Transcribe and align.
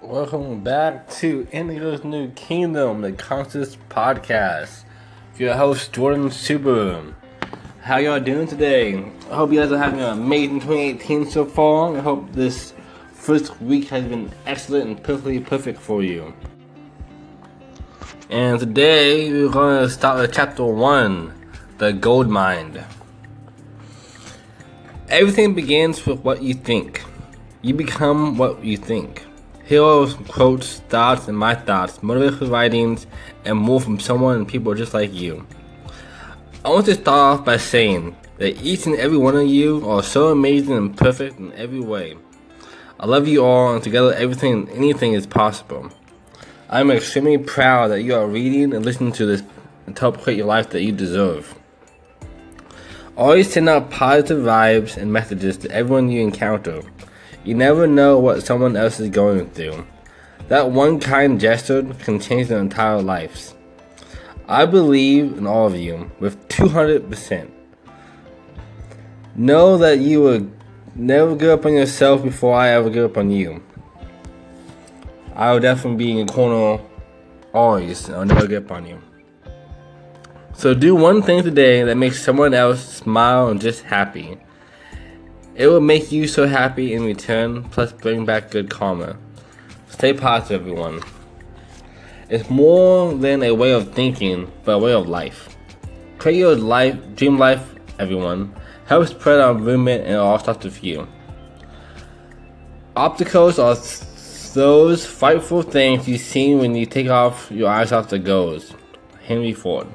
Welcome 0.00 0.62
back 0.62 1.10
to 1.14 1.48
Indigo's 1.50 2.04
New 2.04 2.30
Kingdom, 2.30 3.00
the 3.00 3.10
Conscious 3.10 3.76
Podcast. 3.90 4.84
Your 5.36 5.54
host 5.54 5.92
Jordan 5.92 6.28
Suber. 6.28 7.14
How 7.80 7.96
y'all 7.96 8.20
doing 8.20 8.46
today? 8.46 9.10
I 9.28 9.34
hope 9.34 9.50
you 9.50 9.58
guys 9.58 9.72
are 9.72 9.78
having 9.78 9.98
an 9.98 10.10
amazing 10.10 10.60
2018 10.60 11.28
so 11.28 11.44
far. 11.44 11.96
I 11.96 12.00
hope 12.00 12.32
this 12.32 12.74
first 13.12 13.60
week 13.60 13.88
has 13.88 14.04
been 14.04 14.30
excellent 14.46 14.86
and 14.86 15.02
perfectly 15.02 15.40
perfect 15.40 15.80
for 15.80 16.00
you. 16.04 16.32
And 18.30 18.60
today 18.60 19.32
we're 19.32 19.50
going 19.50 19.82
to 19.82 19.90
start 19.90 20.20
with 20.20 20.32
chapter 20.32 20.64
one, 20.64 21.34
the 21.78 21.92
gold 21.92 22.28
mine. 22.28 22.84
Everything 25.08 25.54
begins 25.54 26.06
with 26.06 26.20
what 26.20 26.40
you 26.40 26.54
think. 26.54 27.02
You 27.62 27.74
become 27.74 28.38
what 28.38 28.64
you 28.64 28.76
think. 28.76 29.24
Heroes, 29.68 30.14
quotes, 30.28 30.78
thoughts, 30.88 31.28
and 31.28 31.36
my 31.36 31.54
thoughts, 31.54 31.98
motivational 31.98 32.50
writings, 32.50 33.06
and 33.44 33.58
more 33.58 33.78
from 33.82 34.00
someone 34.00 34.36
and 34.36 34.48
people 34.48 34.74
just 34.74 34.94
like 34.94 35.12
you. 35.12 35.46
I 36.64 36.70
want 36.70 36.86
to 36.86 36.94
start 36.94 37.40
off 37.40 37.44
by 37.44 37.58
saying 37.58 38.16
that 38.38 38.62
each 38.62 38.86
and 38.86 38.96
every 38.96 39.18
one 39.18 39.36
of 39.36 39.46
you 39.46 39.86
are 39.86 40.02
so 40.02 40.28
amazing 40.28 40.74
and 40.74 40.96
perfect 40.96 41.38
in 41.38 41.52
every 41.52 41.80
way. 41.80 42.16
I 42.98 43.04
love 43.04 43.28
you 43.28 43.44
all, 43.44 43.74
and 43.74 43.84
together 43.84 44.14
everything 44.14 44.54
and 44.54 44.70
anything 44.70 45.12
is 45.12 45.26
possible. 45.26 45.90
I'm 46.70 46.90
extremely 46.90 47.36
proud 47.36 47.88
that 47.88 48.00
you 48.00 48.14
are 48.14 48.26
reading 48.26 48.72
and 48.72 48.86
listening 48.86 49.12
to 49.12 49.26
this 49.26 49.42
to 49.86 50.00
help 50.00 50.22
create 50.22 50.38
your 50.38 50.46
life 50.46 50.70
that 50.70 50.82
you 50.82 50.92
deserve. 50.92 51.54
Always 53.18 53.52
send 53.52 53.68
out 53.68 53.90
positive 53.90 54.42
vibes 54.46 54.96
and 54.96 55.12
messages 55.12 55.58
to 55.58 55.70
everyone 55.70 56.08
you 56.08 56.22
encounter. 56.22 56.80
You 57.44 57.54
never 57.54 57.86
know 57.86 58.18
what 58.18 58.44
someone 58.44 58.76
else 58.76 59.00
is 59.00 59.10
going 59.10 59.50
through. 59.50 59.86
That 60.48 60.70
one 60.70 60.98
kind 60.98 61.40
gesture 61.40 61.82
can 62.00 62.20
change 62.20 62.48
their 62.48 62.58
entire 62.58 63.02
lives. 63.02 63.54
I 64.48 64.64
believe 64.64 65.36
in 65.36 65.46
all 65.46 65.66
of 65.66 65.76
you 65.76 66.10
with 66.20 66.48
200%. 66.48 67.50
Know 69.36 69.76
that 69.78 69.98
you 69.98 70.20
will 70.20 70.50
never 70.94 71.36
give 71.36 71.50
up 71.50 71.66
on 71.66 71.74
yourself 71.74 72.22
before 72.22 72.54
I 72.54 72.70
ever 72.70 72.90
give 72.90 73.10
up 73.10 73.18
on 73.18 73.30
you. 73.30 73.62
I 75.34 75.52
will 75.52 75.60
definitely 75.60 76.04
be 76.04 76.10
in 76.10 76.16
your 76.18 76.26
corner 76.26 76.82
always. 77.52 78.10
I'll 78.10 78.24
never 78.24 78.46
give 78.46 78.64
up 78.64 78.72
on 78.72 78.86
you. 78.86 79.02
So 80.54 80.74
do 80.74 80.94
one 80.94 81.22
thing 81.22 81.44
today 81.44 81.84
that 81.84 81.96
makes 81.96 82.20
someone 82.20 82.52
else 82.52 82.84
smile 82.84 83.48
and 83.48 83.60
just 83.60 83.84
happy. 83.84 84.38
It 85.58 85.66
will 85.66 85.80
make 85.80 86.12
you 86.12 86.28
so 86.28 86.46
happy 86.46 86.94
in 86.94 87.04
return, 87.04 87.64
plus 87.64 87.92
bring 87.92 88.24
back 88.24 88.52
good 88.52 88.70
karma. 88.70 89.16
Stay 89.88 90.12
positive, 90.12 90.60
everyone. 90.60 91.02
It's 92.30 92.48
more 92.48 93.12
than 93.12 93.42
a 93.42 93.52
way 93.52 93.72
of 93.72 93.92
thinking, 93.92 94.52
but 94.64 94.72
a 94.74 94.78
way 94.78 94.92
of 94.92 95.08
life. 95.08 95.56
Create 96.18 96.38
your 96.38 96.54
life, 96.54 96.96
dream 97.16 97.38
life, 97.38 97.74
everyone. 97.98 98.54
Help 98.86 99.08
spread 99.08 99.40
our 99.40 99.52
movement 99.52 100.06
and 100.06 100.14
all 100.14 100.38
starts 100.38 100.64
with 100.64 100.84
you. 100.84 101.08
Obstacles 102.94 103.58
are 103.58 103.76
those 104.54 105.04
frightful 105.04 105.62
things 105.62 106.06
you 106.06 106.18
see 106.18 106.54
when 106.54 106.76
you 106.76 106.86
take 106.86 107.08
off 107.08 107.50
your 107.50 107.68
eyes 107.68 107.90
off 107.90 108.10
the 108.10 108.20
goals. 108.20 108.74
Henry 109.24 109.54
Ford. 109.54 109.88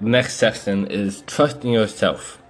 Next 0.00 0.34
section 0.34 0.86
is 0.88 1.22
trusting 1.22 1.72
yourself. 1.72 2.42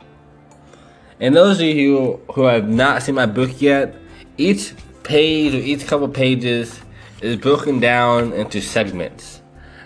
And 1.20 1.34
those 1.34 1.58
of 1.60 1.66
you 1.66 2.20
who 2.32 2.42
have 2.44 2.68
not 2.68 3.02
seen 3.02 3.14
my 3.14 3.26
book 3.26 3.60
yet, 3.60 3.94
each 4.36 4.74
page 5.02 5.54
or 5.54 5.58
each 5.58 5.86
couple 5.86 6.08
pages 6.08 6.80
is 7.22 7.36
broken 7.36 7.80
down 7.80 8.32
into 8.32 8.60
segments 8.60 9.40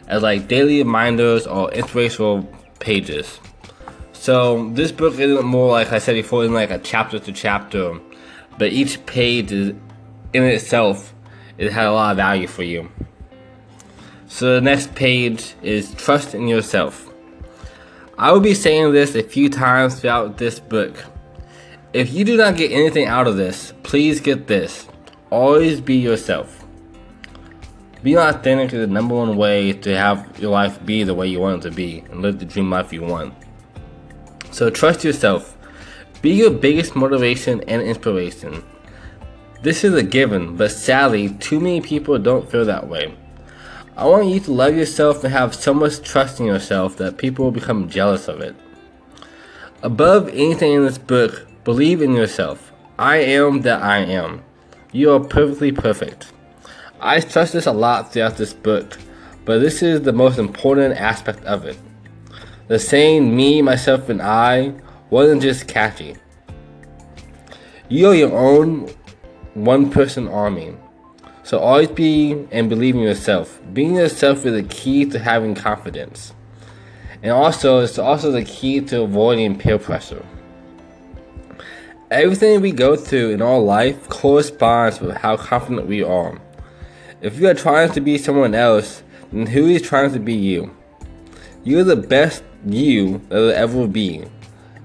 as 0.08 0.23
like 0.23 0.48
daily 0.48 0.78
reminders 0.78 1.46
or 1.46 1.70
inspirational 1.73 2.42
pages. 2.80 3.39
So 4.13 4.70
this 4.70 4.90
book 4.90 5.19
isn't 5.19 5.45
more 5.45 5.70
like 5.70 5.92
I 5.92 5.98
said 5.98 6.14
before, 6.14 6.42
isn't 6.42 6.55
like 6.55 6.70
a 6.70 6.79
chapter 6.79 7.19
to 7.20 7.33
chapter, 7.33 7.98
but 8.58 8.73
each 8.73 9.05
page 9.07 9.52
is 9.52 9.74
in 10.33 10.42
itself 10.45 11.14
it 11.58 11.70
has 11.73 11.86
a 11.86 11.90
lot 11.90 12.13
of 12.13 12.17
value 12.17 12.46
for 12.46 12.63
you. 12.63 12.90
So 14.27 14.55
the 14.55 14.61
next 14.61 14.95
page 14.95 15.55
is 15.63 15.95
trust 15.95 16.35
in 16.35 16.48
yourself. 16.48 17.07
I 18.17 18.33
will 18.33 18.40
be 18.40 18.55
saying 18.55 18.92
this 18.92 19.14
a 19.14 19.23
few 19.23 19.48
times 19.48 20.01
throughout 20.01 20.39
this 20.39 20.58
book. 20.58 21.05
If 21.92 22.12
you 22.12 22.24
do 22.24 22.36
not 22.36 22.56
get 22.56 22.70
anything 22.70 23.06
out 23.06 23.27
of 23.27 23.36
this, 23.36 23.74
please 23.83 24.20
get 24.20 24.46
this. 24.46 24.86
Always 25.28 25.80
be 25.80 25.96
yourself. 25.96 26.64
Being 28.05 28.18
authentic 28.18 28.73
is 28.73 28.86
the 28.86 28.86
number 28.86 29.17
one 29.17 29.36
way 29.36 29.73
to 29.73 29.96
have 29.96 30.39
your 30.39 30.52
life 30.52 30.86
be 30.86 31.02
the 31.02 31.14
way 31.14 31.27
you 31.27 31.40
want 31.40 31.64
it 31.64 31.68
to 31.68 31.74
be 31.74 32.05
and 32.08 32.23
live 32.23 32.39
the 32.39 32.45
dream 32.45 32.70
life 32.70 32.92
you 32.92 33.02
want. 33.02 33.34
So 34.52 34.70
trust 34.70 35.02
yourself. 35.02 35.58
Be 36.23 36.30
your 36.30 36.52
biggest 36.52 36.95
motivation 36.95 37.61
and 37.67 37.83
inspiration. 37.83 38.62
This 39.62 39.83
is 39.83 39.92
a 39.95 40.05
given, 40.05 40.57
but 40.57 40.70
sadly, 40.70 41.30
too 41.30 41.58
many 41.58 41.80
people 41.80 42.17
don't 42.20 42.48
feel 42.48 42.64
that 42.67 42.86
way. 42.86 43.12
I 43.96 44.07
want 44.07 44.28
you 44.28 44.39
to 44.39 44.52
love 44.52 44.77
yourself 44.77 45.24
and 45.24 45.33
have 45.33 45.57
so 45.57 45.74
much 45.74 46.02
trust 46.02 46.39
in 46.39 46.46
yourself 46.46 46.96
that 46.98 47.18
people 47.18 47.46
will 47.46 47.52
become 47.52 47.89
jealous 47.89 48.28
of 48.28 48.40
it. 48.40 48.55
Above 49.83 50.28
anything 50.28 50.74
in 50.74 50.84
this 50.84 50.96
book, 50.96 51.48
Believe 51.70 52.03
in 52.03 52.17
yourself. 52.17 52.73
I 52.98 53.19
am 53.19 53.61
that 53.61 53.81
I 53.81 53.98
am. 53.98 54.42
You 54.91 55.13
are 55.13 55.20
perfectly 55.20 55.70
perfect. 55.70 56.33
I 56.98 57.20
stress 57.20 57.53
this 57.53 57.67
a 57.67 57.70
lot 57.70 58.13
throughout 58.13 58.39
this 58.39 58.53
book, 58.53 58.98
but 59.45 59.61
this 59.61 59.81
is 59.81 60.03
the 60.03 60.13
most 60.13 60.36
important 60.36 60.97
aspect 60.97 61.45
of 61.45 61.64
it. 61.64 61.79
The 62.67 62.81
saying 62.81 63.36
me, 63.36 63.63
myself, 63.63 64.08
and 64.08 64.20
I 64.20 64.75
wasn't 65.11 65.42
just 65.42 65.69
catchy. 65.69 66.17
You 67.89 68.08
are 68.08 68.17
your 68.17 68.37
own 68.37 68.92
one 69.55 69.91
person 69.91 70.27
army. 70.27 70.75
So 71.45 71.61
always 71.61 71.87
be 71.87 72.48
and 72.51 72.69
believe 72.69 72.97
in 72.97 73.02
yourself. 73.02 73.61
Being 73.73 73.95
yourself 73.95 74.45
is 74.45 74.55
the 74.55 74.64
key 74.64 75.05
to 75.05 75.20
having 75.20 75.55
confidence. 75.55 76.35
And 77.23 77.31
also, 77.31 77.79
it's 77.79 77.97
also 77.97 78.33
the 78.33 78.45
key 78.45 78.81
to 78.81 79.02
avoiding 79.02 79.57
peer 79.57 79.79
pressure. 79.79 80.27
Everything 82.10 82.60
we 82.60 82.72
go 82.72 82.96
through 82.96 83.30
in 83.30 83.40
our 83.40 83.60
life 83.60 84.08
corresponds 84.08 85.00
with 85.00 85.16
how 85.18 85.36
confident 85.36 85.86
we 85.86 86.02
are. 86.02 86.40
If 87.20 87.38
you 87.38 87.46
are 87.48 87.54
trying 87.54 87.92
to 87.92 88.00
be 88.00 88.18
someone 88.18 88.52
else, 88.52 89.04
then 89.32 89.46
who 89.46 89.68
is 89.68 89.80
trying 89.80 90.12
to 90.14 90.18
be 90.18 90.34
you? 90.34 90.74
You're 91.62 91.84
the 91.84 91.94
best 91.94 92.42
you 92.66 93.18
that 93.28 93.36
will 93.36 93.52
ever 93.52 93.86
be. 93.86 94.24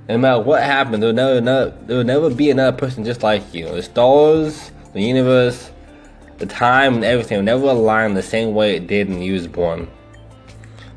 No 0.08 0.20
matter 0.20 0.40
what 0.40 0.62
happens, 0.62 1.00
there 1.00 1.14
will 1.14 1.42
never, 1.42 1.76
there 1.88 1.98
will 1.98 2.04
never 2.04 2.30
be 2.30 2.52
another 2.52 2.78
person 2.78 3.04
just 3.04 3.24
like 3.24 3.56
you. 3.56 3.70
The 3.70 3.82
stars, 3.82 4.72
the 4.94 5.02
universe, 5.02 5.72
the 6.38 6.46
time, 6.46 6.94
and 6.94 7.04
everything 7.04 7.38
will 7.40 7.44
never 7.46 7.70
align 7.70 8.14
the 8.14 8.22
same 8.22 8.54
way 8.54 8.76
it 8.76 8.86
did 8.86 9.10
when 9.10 9.24
you 9.24 9.34
was 9.34 9.48
born. 9.48 9.90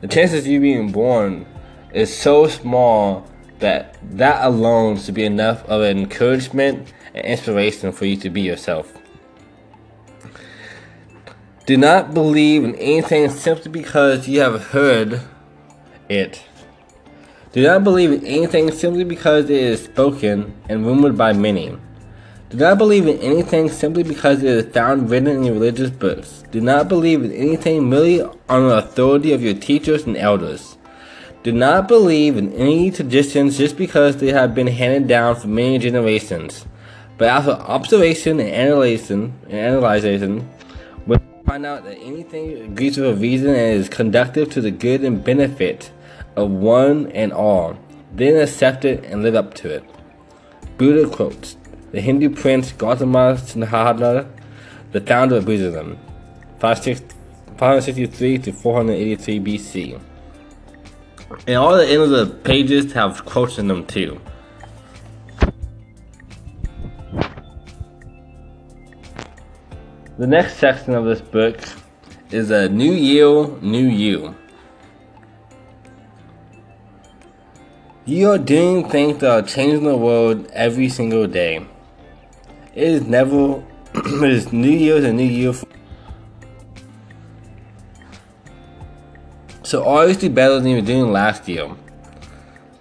The 0.02 0.08
chances 0.08 0.40
of 0.40 0.46
you 0.46 0.60
being 0.60 0.92
born 0.92 1.46
is 1.94 2.14
so 2.14 2.48
small 2.48 3.26
that 3.58 3.96
that 4.16 4.44
alone 4.44 4.98
should 4.98 5.14
be 5.14 5.24
enough 5.24 5.64
of 5.64 5.82
an 5.82 5.98
encouragement 5.98 6.92
and 7.14 7.24
inspiration 7.24 7.92
for 7.92 8.04
you 8.04 8.16
to 8.16 8.30
be 8.30 8.40
yourself. 8.40 8.92
Do 11.66 11.76
not 11.76 12.14
believe 12.14 12.64
in 12.64 12.74
anything 12.76 13.28
simply 13.28 13.70
because 13.70 14.26
you 14.26 14.40
have 14.40 14.68
heard 14.68 15.20
it. 16.08 16.42
Do 17.52 17.62
not 17.62 17.84
believe 17.84 18.10
in 18.10 18.24
anything 18.24 18.70
simply 18.70 19.04
because 19.04 19.50
it 19.50 19.50
is 19.50 19.84
spoken 19.84 20.54
and 20.68 20.86
rumored 20.86 21.18
by 21.18 21.34
many. 21.34 21.76
Do 22.48 22.56
not 22.56 22.78
believe 22.78 23.06
in 23.06 23.18
anything 23.18 23.68
simply 23.68 24.02
because 24.02 24.42
it 24.42 24.48
is 24.48 24.72
found 24.72 25.10
written 25.10 25.44
in 25.44 25.52
religious 25.52 25.90
books. 25.90 26.42
Do 26.50 26.62
not 26.62 26.88
believe 26.88 27.22
in 27.22 27.32
anything 27.32 27.90
merely 27.90 28.22
on 28.22 28.68
the 28.68 28.78
authority 28.78 29.34
of 29.34 29.42
your 29.42 29.52
teachers 29.52 30.04
and 30.04 30.16
elders. 30.16 30.77
Do 31.48 31.54
not 31.54 31.88
believe 31.88 32.36
in 32.36 32.52
any 32.52 32.90
traditions 32.90 33.56
just 33.56 33.78
because 33.78 34.18
they 34.18 34.32
have 34.32 34.54
been 34.54 34.66
handed 34.66 35.08
down 35.08 35.34
for 35.34 35.48
many 35.48 35.78
generations. 35.78 36.66
But 37.16 37.28
after 37.28 37.52
observation 37.52 38.38
and 38.38 38.50
analyzation, 38.50 39.32
and 39.44 39.58
analyzation, 39.58 40.46
you 41.06 41.18
find 41.46 41.64
out 41.64 41.84
that 41.84 41.96
anything 42.02 42.60
agrees 42.60 42.98
with 42.98 43.08
a 43.08 43.14
reason 43.14 43.48
and 43.48 43.80
is 43.80 43.88
conductive 43.88 44.50
to 44.50 44.60
the 44.60 44.70
good 44.70 45.02
and 45.02 45.24
benefit 45.24 45.90
of 46.36 46.50
one 46.50 47.10
and 47.12 47.32
all, 47.32 47.78
then 48.12 48.38
accept 48.38 48.84
it 48.84 49.02
and 49.04 49.22
live 49.22 49.34
up 49.34 49.54
to 49.54 49.70
it. 49.70 49.84
Buddha 50.76 51.08
quotes 51.08 51.56
the 51.92 52.02
Hindu 52.02 52.28
prince 52.28 52.72
Gautama 52.72 53.38
Siddhartha, 53.38 54.28
the 54.92 55.00
founder 55.00 55.36
of 55.36 55.46
Buddhism, 55.46 55.98
563 56.58 58.36
to 58.36 58.52
483 58.52 59.40
BC. 59.40 59.98
And 61.46 61.56
all 61.56 61.76
the 61.76 61.86
ends 61.86 62.10
of 62.10 62.28
the 62.28 62.34
pages 62.34 62.92
have 62.92 63.24
quotes 63.24 63.58
in 63.58 63.68
them 63.68 63.86
too. 63.86 64.20
The 70.18 70.26
next 70.26 70.56
section 70.56 70.94
of 70.94 71.04
this 71.04 71.20
book 71.20 71.60
is 72.30 72.50
a 72.50 72.68
new 72.68 72.92
year, 72.92 73.46
new 73.60 73.86
you. 73.86 74.34
You 78.04 78.30
are 78.30 78.38
doing 78.38 78.88
things 78.88 79.18
that 79.18 79.30
are 79.30 79.46
changing 79.46 79.84
the 79.84 79.96
world 79.96 80.50
every 80.52 80.88
single 80.88 81.26
day. 81.26 81.66
It 82.74 82.88
is 82.88 83.02
never, 83.02 83.62
it 83.94 84.30
is 84.30 84.52
New 84.52 84.70
Year's 84.70 85.04
and 85.04 85.18
New 85.18 85.24
Year. 85.24 85.52
So 89.68 89.84
obviously 89.84 90.30
better 90.30 90.54
than 90.54 90.68
you 90.68 90.76
were 90.76 90.80
doing 90.80 91.12
last 91.12 91.46
year, 91.46 91.68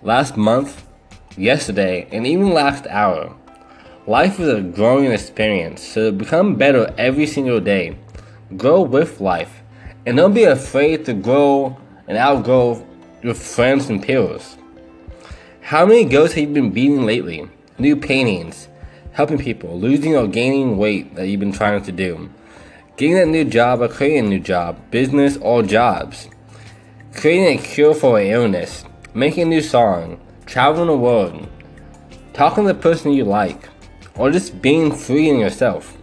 last 0.04 0.38
month, 0.38 0.88
yesterday, 1.36 2.07
and 2.13 2.25
even 2.25 2.54
last 2.54 2.88
hour. 2.88 3.36
Life 4.06 4.39
is 4.39 4.48
a 4.48 4.62
growing 4.62 5.12
experience, 5.12 5.84
so 5.84 6.13
become 6.13 6.56
better 6.56 6.94
every 6.98 7.28
single 7.28 7.60
day. 7.60 7.98
Grow 8.56 8.84
with 8.84 9.19
life, 9.19 9.63
and 10.06 10.16
don't 10.16 10.34
be 10.34 10.45
afraid 10.45 11.04
to 11.07 11.13
grow 11.13 11.75
and 12.07 12.18
outgrow 12.18 12.88
your 13.22 13.34
friends 13.34 13.89
and 13.89 14.01
peers. 14.01 14.56
How 15.60 15.86
many 15.86 16.06
goals 16.06 16.31
have 16.36 16.48
you 16.48 16.54
been 16.54 16.72
beating 16.72 17.06
lately? 17.06 17.50
New 17.78 17.98
paintings, 17.98 18.69
helping 19.12 19.39
people, 19.39 19.78
losing 19.78 20.16
or 20.16 20.25
gaining 20.25 20.78
weight 20.78 21.16
that 21.16 21.28
you've 21.28 21.42
been 21.42 21.51
trying 21.51 21.84
to 21.84 21.92
do, 21.92 22.30
getting 22.95 23.16
that 23.16 23.28
new 23.28 23.44
job 23.44 23.81
or 23.81 23.89
creating 23.89 24.28
a 24.28 24.30
new 24.30 24.39
job, 24.39 24.80
business 24.89 25.36
or 25.42 25.63
jobs, 25.63 26.30
creating 27.17 27.57
a 27.57 27.61
cure 27.61 27.95
for 27.95 28.19
an 28.19 28.27
illness, 28.27 28.85
making 29.15 29.41
a 29.41 29.45
new 29.47 29.61
song, 29.61 30.19
traveling 30.45 30.85
the 30.85 30.95
world, 30.95 31.49
talking 32.33 32.63
to 32.63 32.71
the 32.71 32.79
person 32.79 33.11
you 33.11 33.25
like, 33.25 33.67
or 34.15 34.29
just 34.29 34.61
being 34.61 34.91
free 34.91 35.27
in 35.27 35.39
yourself. 35.39 35.97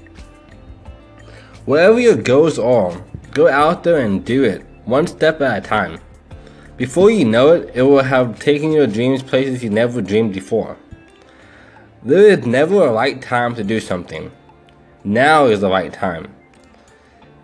Whatever 1.67 2.01
your 2.01 2.17
goals 2.17 2.59
are, 2.59 3.01
go 3.31 3.49
out 3.49 3.85
there 3.85 4.01
and 4.01 4.25
do 4.25 4.43
it, 4.43 4.67
one 4.87 5.07
step 5.07 5.41
at 5.41 5.65
a 5.65 5.67
time. 5.67 6.01
Before 6.77 7.13
you 7.13 7.25
know 7.25 7.53
it, 7.53 7.71
it 7.75 7.83
will 7.83 8.03
have 8.03 8.41
taken 8.41 8.73
your 8.73 8.89
dreams 8.89 9.23
places 9.23 9.63
you 9.63 9.71
never 9.71 10.03
dreamed 10.03 10.35
before. 10.35 10.77
There 12.03 12.27
is 12.27 12.45
never 12.45 12.89
a 12.89 12.93
right 12.93 13.23
time 13.23 13.55
to 13.55 13.63
do 13.63 13.79
something. 13.79 14.33
Now 15.05 15.47
is 15.47 15.61
the 15.61 15.71
right 15.71 15.93
time. 15.93 16.35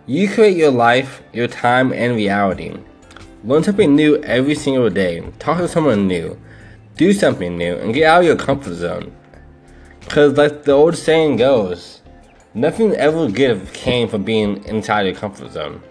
You 0.07 0.29
create 0.29 0.57
your 0.57 0.71
life, 0.71 1.23
your 1.31 1.47
time, 1.47 1.93
and 1.93 2.17
reality. 2.17 2.75
Learn 3.43 3.63
something 3.63 3.95
new 3.95 4.21
every 4.23 4.53
single 4.53 4.89
day. 4.89 5.21
Talk 5.39 5.57
to 5.57 5.67
someone 5.67 6.07
new. 6.07 6.39
Do 6.95 7.11
something 7.11 7.57
new 7.57 7.75
and 7.75 7.93
get 7.93 8.03
out 8.03 8.21
of 8.21 8.27
your 8.27 8.35
comfort 8.35 8.75
zone. 8.75 9.11
Because, 10.01 10.37
like 10.37 10.63
the 10.63 10.73
old 10.73 10.95
saying 10.95 11.37
goes, 11.37 12.01
nothing 12.53 12.93
ever 12.93 13.29
good 13.29 13.73
came 13.73 14.07
from 14.07 14.23
being 14.23 14.63
inside 14.65 15.07
your 15.07 15.15
comfort 15.15 15.51
zone. 15.51 15.81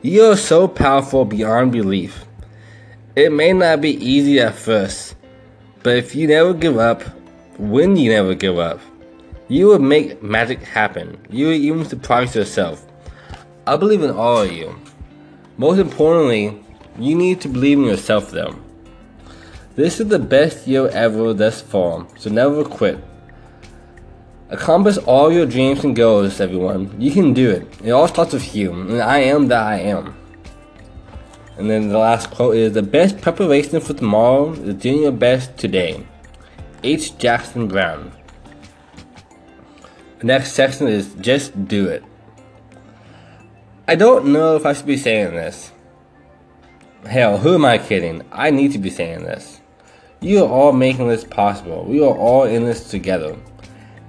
You 0.00 0.26
are 0.26 0.36
so 0.36 0.68
powerful 0.68 1.24
beyond 1.24 1.72
belief. 1.72 2.24
It 3.14 3.32
may 3.32 3.52
not 3.52 3.80
be 3.80 3.90
easy 3.90 4.40
at 4.40 4.54
first, 4.54 5.16
but 5.82 5.96
if 5.96 6.14
you 6.14 6.28
never 6.28 6.54
give 6.54 6.78
up, 6.78 7.02
when 7.58 7.96
you 7.96 8.10
never 8.10 8.34
give 8.34 8.58
up, 8.58 8.80
you 9.48 9.66
will 9.66 9.80
make 9.80 10.22
magic 10.22 10.62
happen. 10.62 11.18
You 11.28 11.46
will 11.46 11.54
even 11.54 11.84
surprise 11.84 12.34
yourself. 12.34 12.86
I 13.66 13.76
believe 13.76 14.02
in 14.02 14.10
all 14.10 14.42
of 14.42 14.52
you. 14.52 14.74
Most 15.58 15.80
importantly, 15.80 16.64
you 17.00 17.16
need 17.16 17.40
to 17.40 17.48
believe 17.48 17.78
in 17.78 17.84
yourself 17.84 18.30
though. 18.30 18.54
This 19.74 19.98
is 19.98 20.06
the 20.06 20.20
best 20.20 20.68
year 20.68 20.88
ever 20.88 21.34
thus 21.34 21.60
far, 21.60 22.06
so 22.16 22.30
never 22.30 22.64
quit. 22.64 22.98
Accomplish 24.50 24.98
all 24.98 25.32
your 25.32 25.46
dreams 25.46 25.82
and 25.82 25.96
goals, 25.96 26.40
everyone. 26.40 26.94
You 27.00 27.10
can 27.10 27.34
do 27.34 27.50
it. 27.50 27.66
It 27.82 27.90
all 27.90 28.06
starts 28.06 28.32
with 28.32 28.54
you, 28.54 28.72
and 28.72 29.02
I 29.02 29.18
am 29.18 29.48
that 29.48 29.66
I 29.66 29.80
am. 29.80 30.16
And 31.56 31.68
then 31.68 31.88
the 31.88 31.98
last 31.98 32.30
quote 32.30 32.54
is 32.54 32.72
The 32.72 32.82
best 32.82 33.20
preparation 33.20 33.80
for 33.80 33.94
tomorrow 33.94 34.52
is 34.52 34.76
doing 34.76 35.02
your 35.02 35.12
best 35.12 35.56
today. 35.58 36.06
H. 36.84 37.18
Jackson 37.18 37.66
Brown. 37.66 38.12
The 40.20 40.26
next 40.26 40.52
section 40.52 40.86
is 40.86 41.14
Just 41.14 41.66
Do 41.66 41.88
It. 41.88 42.04
I 43.88 43.94
don't 43.94 44.34
know 44.34 44.54
if 44.54 44.66
I 44.66 44.74
should 44.74 44.84
be 44.84 44.98
saying 44.98 45.30
this. 45.30 45.72
Hell, 47.06 47.38
who 47.38 47.54
am 47.54 47.64
I 47.64 47.78
kidding? 47.78 48.20
I 48.30 48.50
need 48.50 48.72
to 48.72 48.78
be 48.78 48.90
saying 48.90 49.22
this. 49.22 49.62
You 50.20 50.44
are 50.44 50.48
all 50.48 50.72
making 50.72 51.08
this 51.08 51.24
possible. 51.24 51.86
We 51.86 52.00
are 52.00 52.14
all 52.14 52.44
in 52.44 52.66
this 52.66 52.90
together. 52.90 53.34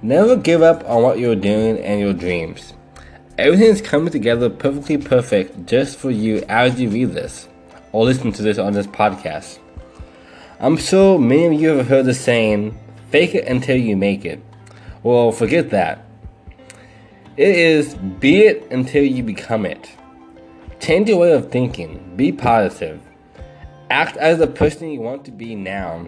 Never 0.02 0.36
give 0.36 0.60
up 0.60 0.86
on 0.86 1.02
what 1.02 1.18
you're 1.18 1.34
doing 1.34 1.78
and 1.78 1.98
your 1.98 2.12
dreams. 2.12 2.74
Everything 3.38 3.68
is 3.68 3.80
coming 3.80 4.12
together 4.12 4.50
perfectly 4.50 4.98
perfect 4.98 5.64
just 5.64 5.96
for 5.96 6.10
you 6.10 6.44
as 6.46 6.78
you 6.78 6.90
read 6.90 7.14
this 7.14 7.48
or 7.92 8.04
listen 8.04 8.32
to 8.32 8.42
this 8.42 8.58
on 8.58 8.74
this 8.74 8.86
podcast. 8.86 9.60
I'm 10.58 10.76
sure 10.76 11.18
many 11.18 11.46
of 11.46 11.54
you 11.54 11.70
have 11.70 11.88
heard 11.88 12.04
the 12.04 12.12
saying, 12.12 12.78
fake 13.08 13.34
it 13.34 13.48
until 13.48 13.78
you 13.78 13.96
make 13.96 14.26
it. 14.26 14.42
Well, 15.02 15.32
forget 15.32 15.70
that. 15.70 16.04
It 17.40 17.56
is 17.56 17.94
be 17.94 18.40
it 18.40 18.70
until 18.70 19.02
you 19.02 19.22
become 19.22 19.64
it. 19.64 19.90
Change 20.78 21.08
your 21.08 21.20
way 21.20 21.32
of 21.32 21.50
thinking. 21.50 22.12
Be 22.14 22.32
positive. 22.32 23.00
Act 23.88 24.18
as 24.18 24.40
the 24.40 24.46
person 24.46 24.90
you 24.90 25.00
want 25.00 25.24
to 25.24 25.30
be 25.30 25.54
now. 25.54 26.04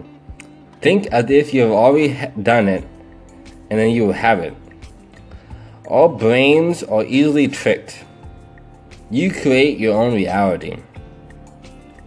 Think 0.81 1.07
as 1.07 1.31
if 1.31 1.51
you 1.51 1.61
have 1.61 1.71
already 1.71 2.15
done 2.43 2.67
it 2.67 2.83
and 3.71 3.79
then 3.79 3.89
you 3.89 4.05
will 4.05 4.13
have 4.13 4.41
it. 4.41 4.53
All 5.87 6.07
brains 6.07 6.83
are 6.83 7.03
easily 7.03 7.47
tricked. 7.47 8.05
You 9.09 9.31
create 9.31 9.79
your 9.79 9.99
own 9.99 10.13
reality. 10.13 10.77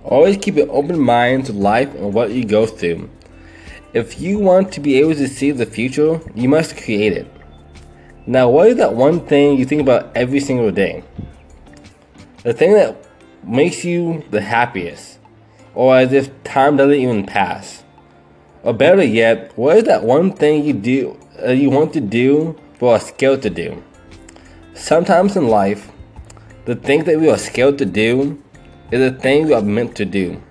Always 0.05 0.37
keep 0.37 0.57
an 0.57 0.71
open 0.71 1.01
mind 1.01 1.47
to 1.47 1.53
life 1.53 1.93
and 1.97 2.15
what 2.15 2.31
you 2.31 2.45
go 2.45 2.65
through. 2.65 3.11
If 3.93 4.21
you 4.21 4.39
want 4.39 4.71
to 4.75 4.81
be 4.81 5.01
able 5.01 5.17
to 5.17 5.27
see 5.27 5.51
the 5.51 5.67
future, 5.67 6.21
you 6.37 6.49
must 6.49 6.77
create 6.77 7.15
it. 7.15 7.36
Now, 8.29 8.49
what 8.49 8.69
is 8.69 8.77
that 8.77 8.95
one 8.95 9.21
thing 9.21 9.57
you 9.57 9.65
think 9.65 9.81
about 9.81 10.11
every 10.17 10.41
single 10.41 10.73
day? 10.73 11.05
The 12.43 12.53
thing 12.53 12.73
that 12.73 12.97
makes 13.45 13.85
you 13.85 14.25
the 14.33 14.41
happiest, 14.41 15.21
or 15.77 15.97
as 15.97 16.13
if 16.13 16.43
time 16.43 16.77
doesn't 16.77 16.95
even 16.95 17.25
pass. 17.25 17.85
Or 18.65 18.73
better 18.73 19.05
yet, 19.05 19.57
what 19.57 19.77
is 19.77 19.85
that 19.85 20.03
one 20.03 20.33
thing 20.33 20.65
you 20.65 20.73
do 20.73 21.17
uh, 21.41 21.53
you 21.53 21.71
want 21.71 21.93
to 21.93 22.01
do 22.01 22.59
but 22.81 22.87
are 22.89 23.01
scared 23.01 23.43
to 23.43 23.51
do? 23.51 23.81
Sometimes 24.75 25.37
in 25.37 25.47
life, 25.47 25.93
the 26.65 26.75
thing 26.75 27.05
that 27.05 27.21
we 27.21 27.31
are 27.31 27.39
scared 27.39 27.79
to 27.79 27.85
do 27.85 28.43
is 28.91 29.13
the 29.13 29.17
thing 29.17 29.47
we 29.47 29.55
are 29.55 29.63
meant 29.63 29.95
to 29.97 30.05
do. 30.05 30.43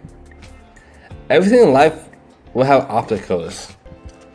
Everything 1.29 1.59
in 1.59 1.73
life 1.73 2.07
will 2.53 2.63
have 2.63 2.89
obstacles, 2.89 3.75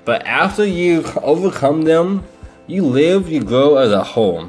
but 0.05 0.27
after 0.27 0.67
you 0.67 1.05
overcome 1.23 1.83
them, 1.83 2.23
you 2.71 2.87
live, 2.87 3.29
you 3.29 3.43
grow 3.43 3.77
as 3.77 3.93
a 3.93 4.03
whole. 4.03 4.49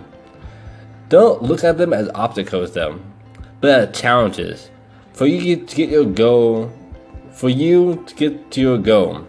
Don't 1.09 1.41
look 1.41 1.63
at 1.63 1.77
them 1.77 1.93
as 1.93 2.09
obstacles, 2.15 2.73
though, 2.73 2.99
but 3.59 3.69
as 3.69 3.99
challenges 3.99 4.69
for 5.13 5.25
you 5.25 5.57
to 5.65 5.75
get 5.75 5.89
your 5.89 6.05
goal 6.05 6.71
for 7.31 7.49
you 7.49 8.03
to 8.05 8.15
get 8.15 8.51
to 8.51 8.61
your 8.61 8.77
goal. 8.77 9.27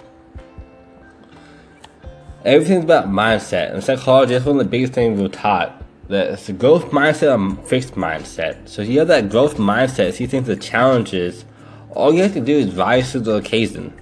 Everything's 2.44 2.84
about 2.84 3.06
mindset, 3.06 3.72
and 3.72 3.82
psychology 3.82 4.34
is 4.34 4.44
one 4.44 4.58
of 4.58 4.64
the 4.64 4.70
biggest 4.70 4.92
things 4.92 5.20
we're 5.20 5.28
taught. 5.28 5.82
That 6.08 6.30
it's 6.30 6.48
a 6.48 6.52
growth 6.52 6.90
mindset 6.90 7.34
and 7.34 7.64
fixed 7.66 7.94
mindset. 7.94 8.68
So 8.68 8.82
if 8.82 8.88
you 8.88 8.98
have 8.98 9.08
that 9.08 9.30
growth 9.30 9.56
mindset, 9.56 10.14
see 10.14 10.26
things 10.26 10.48
as 10.48 10.58
challenges, 10.58 11.44
all 11.92 12.12
you 12.12 12.22
have 12.22 12.34
to 12.34 12.40
do 12.40 12.58
is 12.58 12.74
rise 12.74 13.12
to 13.12 13.20
the 13.20 13.36
occasion. 13.36 13.92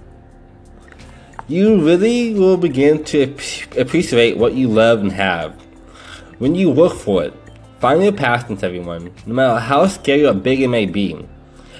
You 1.47 1.83
really 1.83 2.33
will 2.33 2.57
begin 2.57 3.03
to 3.05 3.23
appreciate 3.77 4.37
what 4.37 4.53
you 4.53 4.67
love 4.67 4.99
and 4.99 5.11
have. 5.11 5.53
When 6.37 6.55
you 6.55 6.69
work 6.69 6.93
for 6.93 7.23
it, 7.23 7.33
find 7.79 8.03
your 8.03 8.13
passions, 8.13 8.63
everyone, 8.63 9.11
no 9.25 9.33
matter 9.33 9.59
how 9.59 9.87
scary 9.87 10.25
or 10.25 10.33
big 10.33 10.61
it 10.61 10.67
may 10.67 10.85
be. 10.85 11.27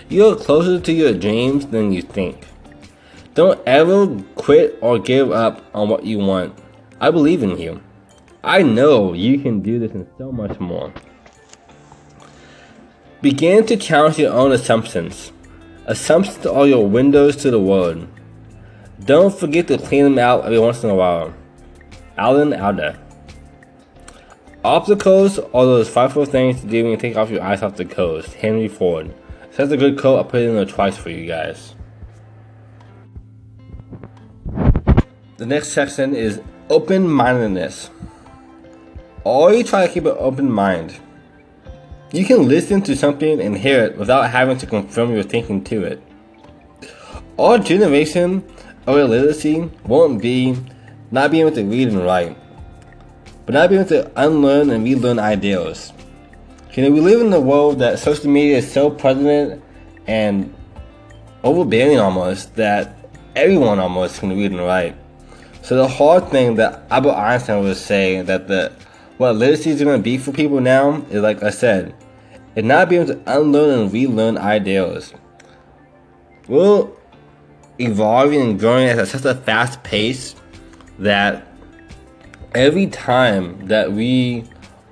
You 0.09 0.27
are 0.27 0.35
closer 0.35 0.79
to 0.79 0.91
your 0.91 1.13
dreams 1.13 1.67
than 1.67 1.93
you 1.93 2.01
think. 2.01 2.47
Don't 3.33 3.59
ever 3.65 4.07
quit 4.35 4.77
or 4.81 4.99
give 4.99 5.31
up 5.31 5.63
on 5.73 5.87
what 5.87 6.05
you 6.05 6.19
want. 6.19 6.53
I 6.99 7.11
believe 7.11 7.41
in 7.43 7.57
you. 7.57 7.81
I 8.43 8.63
know 8.63 9.13
you 9.13 9.39
can 9.39 9.61
do 9.61 9.79
this 9.79 9.91
and 9.93 10.07
so 10.17 10.31
much 10.31 10.59
more. 10.59 10.91
Begin 13.21 13.65
to 13.67 13.77
challenge 13.77 14.17
your 14.17 14.33
own 14.33 14.51
assumptions. 14.51 15.31
Assumptions 15.85 16.45
are 16.45 16.67
your 16.67 16.87
windows 16.87 17.35
to 17.37 17.51
the 17.51 17.59
world. 17.59 18.07
Don't 19.05 19.33
forget 19.33 19.67
to 19.67 19.77
clean 19.77 20.03
them 20.03 20.19
out 20.19 20.45
every 20.45 20.59
once 20.59 20.83
in 20.83 20.89
a 20.89 20.95
while. 20.95 21.33
Alan 22.17 22.53
Alda. 22.53 22.99
Obstacles 24.63 25.39
are 25.39 25.65
those 25.65 25.89
frightful 25.89 26.25
things 26.25 26.61
to 26.61 26.67
do 26.67 26.83
when 26.83 26.91
you 26.91 26.97
take 26.97 27.15
off 27.15 27.31
your 27.31 27.41
eyes 27.41 27.63
off 27.63 27.77
the 27.77 27.85
coast. 27.85 28.35
Henry 28.35 28.67
Ford. 28.67 29.11
That's 29.55 29.71
a 29.71 29.77
good 29.77 29.99
quote. 29.99 30.19
I'll 30.19 30.23
put 30.23 30.41
it 30.41 30.49
in 30.49 30.55
there 30.55 30.65
twice 30.65 30.97
for 30.97 31.09
you 31.09 31.25
guys. 31.25 31.73
The 35.37 35.47
next 35.47 35.69
section 35.69 36.15
is 36.15 36.39
open 36.69 37.07
mindedness. 37.07 37.89
always 39.23 39.67
try 39.67 39.87
to 39.87 39.91
keep 39.91 40.05
an 40.05 40.15
open 40.19 40.51
mind. 40.51 40.99
You 42.11 42.25
can 42.25 42.47
listen 42.47 42.81
to 42.83 42.95
something 42.95 43.41
and 43.41 43.57
hear 43.57 43.83
it 43.83 43.97
without 43.97 44.29
having 44.29 44.59
to 44.59 44.67
confirm 44.67 45.11
your 45.11 45.23
thinking 45.23 45.63
to 45.63 45.83
it. 45.83 46.03
Our 47.39 47.57
generation 47.57 48.43
Oh, 48.91 48.97
illiteracy 48.97 49.71
won't 49.85 50.21
be 50.21 50.53
not 51.11 51.31
being 51.31 51.47
able 51.47 51.55
to 51.55 51.63
read 51.63 51.87
and 51.87 52.03
write, 52.03 52.35
but 53.45 53.53
not 53.53 53.69
being 53.69 53.79
able 53.79 53.89
to 53.89 54.11
unlearn 54.21 54.69
and 54.69 54.83
relearn 54.83 55.17
ideals. 55.17 55.93
You 56.73 56.83
know, 56.83 56.91
we 56.91 56.99
live 56.99 57.21
in 57.21 57.31
a 57.31 57.39
world 57.39 57.79
that 57.79 57.99
social 57.99 58.29
media 58.29 58.57
is 58.57 58.69
so 58.69 58.89
prevalent 58.89 59.63
and 60.07 60.53
overbearing 61.41 61.99
almost 61.99 62.53
that 62.55 62.97
everyone 63.33 63.79
almost 63.79 64.19
can 64.19 64.35
read 64.35 64.51
and 64.51 64.59
write. 64.59 64.97
So 65.61 65.77
the 65.77 65.87
hard 65.87 66.27
thing 66.27 66.55
that 66.55 66.83
Albert 66.91 67.13
Einstein 67.13 67.63
was 67.63 67.79
saying 67.79 68.25
that 68.25 68.49
the 68.49 68.73
what 69.15 69.37
literacy 69.37 69.69
is 69.69 69.81
going 69.81 69.99
to 69.99 70.03
be 70.03 70.17
for 70.17 70.33
people 70.33 70.59
now 70.59 71.01
is 71.09 71.21
like 71.21 71.41
I 71.43 71.51
said, 71.51 71.95
it's 72.57 72.67
not 72.67 72.89
being 72.89 73.03
able 73.03 73.13
to 73.13 73.37
unlearn 73.37 73.79
and 73.83 73.93
relearn 73.93 74.37
ideals. 74.37 75.13
We're 76.49 76.89
evolving 77.79 78.41
and 78.41 78.59
growing 78.59 78.87
at 78.87 79.07
such 79.07 79.25
a 79.25 79.35
fast 79.35 79.83
pace 79.83 80.35
that 80.99 81.47
every 82.53 82.87
time 82.87 83.67
that 83.67 83.91
we 83.91 84.43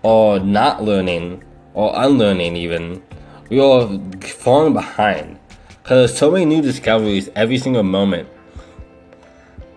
are 0.04 0.40
not 0.40 0.84
learning 0.84 1.44
or 1.74 1.92
unlearning 1.96 2.56
even, 2.56 3.04
we 3.50 3.60
are 3.60 3.88
falling 4.24 4.74
behind. 4.74 5.40
Because 5.82 6.12
there's 6.12 6.18
so 6.18 6.32
many 6.32 6.46
new 6.46 6.62
discoveries 6.62 7.30
every 7.36 7.58
single 7.58 7.84
moment. 7.84 8.30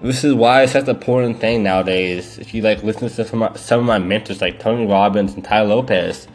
This 0.01 0.25
is 0.25 0.35
why 0.35 0.63
it's 0.63 0.73
such 0.73 0.85
an 0.85 0.91
important 0.91 1.39
thing 1.39 1.63
nowadays. 1.63 2.39
If 2.39 2.55
you 2.55 2.63
like 2.63 2.83
listen 2.83 3.09
to 3.09 3.25
some 3.25 3.43
of 3.43 3.53
my, 3.53 3.57
some 3.57 3.81
of 3.81 3.87
my 3.87 3.99
mentors 3.99 4.41
like 4.41 4.59
Tony 4.59 4.85
Robbins 4.85 5.35
and 5.35 5.45
Tai 5.45 5.63
Lopez, 5.63 6.27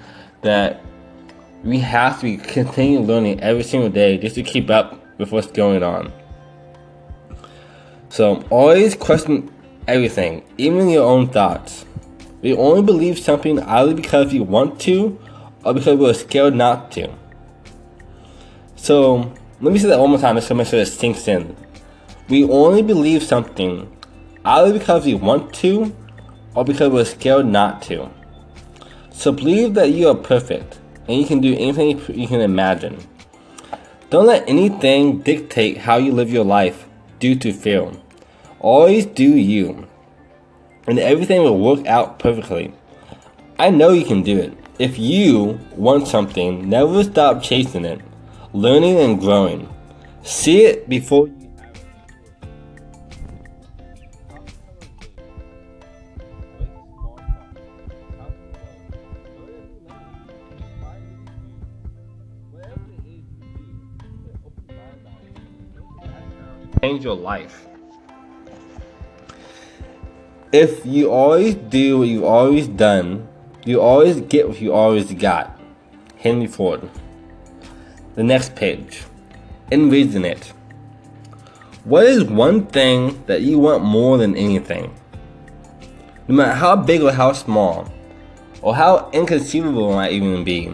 that 0.41 0.81
we 1.63 1.79
have 1.79 2.21
to 2.21 2.38
continue 2.38 3.00
learning 3.00 3.41
every 3.41 3.63
single 3.63 3.89
day 3.89 4.17
just 4.17 4.36
to 4.36 4.43
keep 4.43 4.69
up 4.69 5.03
with 5.17 5.31
what's 5.31 5.47
going 5.47 5.83
on. 5.83 6.13
So 8.10 8.44
always 8.50 8.96
question 8.96 9.52
everything, 9.88 10.44
even 10.58 10.90
your 10.90 11.06
own 11.06 11.28
thoughts. 11.28 11.86
We 12.42 12.54
only 12.54 12.82
believe 12.82 13.20
something 13.20 13.60
either 13.60 13.94
because 13.94 14.32
we 14.32 14.40
want 14.40 14.80
to 14.82 15.20
or 15.64 15.74
because 15.74 15.98
we're 15.98 16.14
scared 16.14 16.56
not 16.56 16.92
to. 16.94 17.10
So 18.76 19.34
let 19.60 19.74
me 19.74 19.80
say 19.80 19.90
that 19.90 20.00
one 20.00 20.12
more 20.12 20.20
time 20.20 20.36
just 20.36 20.48
to 20.48 20.56
make 20.56 20.68
sure 20.68 20.80
it 20.80 20.86
sinks 20.86 21.28
in. 21.28 21.56
We 22.30 22.44
only 22.46 22.82
believe 22.82 23.24
something 23.24 23.92
either 24.46 24.72
because 24.72 25.06
we 25.06 25.16
want 25.16 25.54
to 25.56 25.96
or 26.56 26.64
because 26.64 26.90
we're 26.90 27.06
scared 27.06 27.46
not 27.46 27.82
to. 27.84 28.10
So 29.12 29.32
believe 29.32 29.74
that 29.74 29.90
you 29.90 30.08
are 30.10 30.16
perfect 30.16 30.80
and 31.08 31.20
you 31.20 31.26
can 31.26 31.42
do 31.42 31.54
anything 31.54 32.00
you 32.14 32.28
can 32.28 32.42
imagine. 32.42 32.98
Don't 34.10 34.28
let 34.28 34.48
anything 34.48 35.20
dictate 35.20 35.78
how 35.80 35.98
you 35.98 36.14
live 36.14 36.32
your 36.32 36.46
life 36.46 36.87
due 37.19 37.36
to 37.36 37.53
fear. 37.53 37.91
Always 38.59 39.05
do 39.05 39.24
you, 39.24 39.88
and 40.88 41.00
everything 41.00 41.43
will 41.43 41.59
work 41.59 41.86
out 41.86 42.19
perfectly. 42.19 42.74
I 43.59 43.69
know 43.69 43.89
you 43.89 44.05
can 44.05 44.24
do 44.24 44.38
it. 44.38 44.57
If 44.79 45.00
you 45.00 45.59
want 45.75 46.07
something, 46.07 46.69
never 46.69 47.03
stop 47.03 47.41
chasing 47.41 47.86
it 47.86 48.01
learning 48.53 48.97
and 48.97 49.19
growing. 49.19 49.67
See 50.24 50.63
it 50.63 50.89
before 50.89 51.27
change 66.88 67.03
your 67.03 67.15
life. 67.15 67.67
If 70.53 70.86
you 70.86 71.12
always 71.12 71.56
do 71.56 72.00
what 72.00 72.08
you've 72.08 72.24
always 72.24 72.67
done, 72.67 73.27
you 73.65 73.82
always 73.82 74.22
get 74.22 74.48
what 74.48 74.62
you 74.62 74.72
always 74.74 75.13
got. 75.13 75.60
Henry 76.17 76.48
Ford. 76.48 76.89
The 78.15 78.24
next 78.24 78.56
page. 78.56 79.03
Envision 79.70 80.24
it. 80.24 80.53
What 81.84 82.06
is 82.06 82.24
one 82.24 82.65
thing 82.67 83.22
that 83.25 83.41
you 83.41 83.60
want 83.60 83.84
more 83.84 84.17
than 84.17 84.38
anything? 84.38 84.94
No 86.29 86.36
matter 86.36 86.53
how 86.53 86.77
big 86.77 87.01
or 87.01 87.12
how 87.12 87.34
small, 87.34 87.91
or 88.62 88.75
how 88.75 89.10
inconceivable 89.12 89.91
it 89.91 89.96
might 89.96 90.13
even 90.13 90.44
be. 90.44 90.67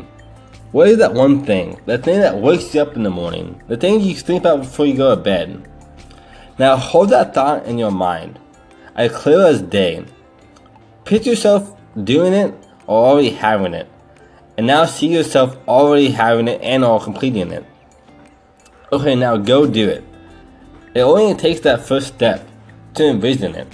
What 0.71 0.89
is 0.89 0.97
that 0.97 1.13
one 1.13 1.43
thing? 1.43 1.79
The 1.85 1.97
thing 1.97 2.21
that 2.21 2.37
wakes 2.37 2.73
you 2.73 2.81
up 2.81 2.95
in 2.95 3.03
the 3.03 3.09
morning? 3.09 3.61
The 3.67 3.77
thing 3.77 3.99
you 3.99 4.15
think 4.15 4.41
about 4.41 4.59
before 4.61 4.85
you 4.85 4.95
go 4.95 5.15
to 5.15 5.21
bed? 5.21 5.69
Now 6.57 6.77
hold 6.77 7.09
that 7.09 7.33
thought 7.33 7.65
in 7.65 7.77
your 7.77 7.91
mind, 7.91 8.39
as 8.95 9.11
clear 9.11 9.45
as 9.45 9.61
day. 9.61 10.05
Picture 11.05 11.31
yourself 11.31 11.75
doing 12.03 12.33
it 12.33 12.53
or 12.87 13.05
already 13.07 13.31
having 13.31 13.73
it 13.73 13.89
and 14.57 14.67
now 14.67 14.85
see 14.85 15.07
yourself 15.07 15.57
already 15.67 16.11
having 16.11 16.47
it 16.47 16.61
and 16.61 16.83
all 16.83 16.99
completing 16.99 17.51
it. 17.51 17.65
Okay, 18.91 19.15
now 19.15 19.37
go 19.37 19.65
do 19.65 19.89
it. 19.89 20.03
It 20.93 21.01
only 21.01 21.33
takes 21.33 21.61
that 21.61 21.85
first 21.85 22.07
step 22.07 22.47
to 22.95 23.07
envision 23.07 23.55
it. 23.55 23.67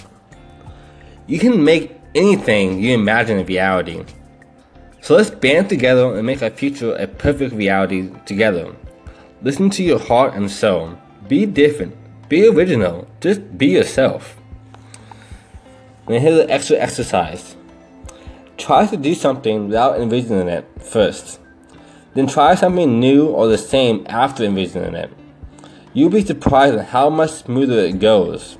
You 1.26 1.38
can 1.38 1.62
make 1.62 1.94
anything 2.14 2.80
you 2.80 2.94
imagine 2.94 3.38
a 3.38 3.44
reality. 3.44 4.04
So 5.02 5.16
let's 5.16 5.30
band 5.30 5.68
together 5.68 6.14
and 6.16 6.26
make 6.26 6.42
our 6.42 6.50
future 6.50 6.94
a 6.94 7.06
perfect 7.06 7.54
reality 7.54 8.10
together. 8.24 8.74
Listen 9.42 9.70
to 9.70 9.82
your 9.82 9.98
heart 9.98 10.34
and 10.34 10.50
soul. 10.50 10.98
Be 11.28 11.46
different. 11.46 11.96
Be 12.30 12.46
original. 12.46 13.08
Just 13.20 13.58
be 13.58 13.66
yourself. 13.66 14.40
And 16.06 16.22
here's 16.22 16.38
an 16.38 16.48
extra 16.48 16.76
exercise. 16.76 17.56
Try 18.56 18.86
to 18.86 18.96
do 18.96 19.16
something 19.16 19.66
without 19.66 20.00
envisioning 20.00 20.46
it 20.46 20.64
first. 20.80 21.40
Then 22.14 22.28
try 22.28 22.54
something 22.54 23.00
new 23.00 23.26
or 23.26 23.48
the 23.48 23.58
same 23.58 24.06
after 24.08 24.44
envisioning 24.44 24.94
it. 24.94 25.10
You'll 25.92 26.10
be 26.10 26.24
surprised 26.24 26.76
at 26.76 26.86
how 26.86 27.10
much 27.10 27.32
smoother 27.32 27.80
it 27.80 27.98
goes. 27.98 28.56